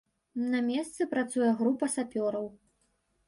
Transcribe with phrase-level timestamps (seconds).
[0.53, 2.47] На месцы працуе група сапёраў.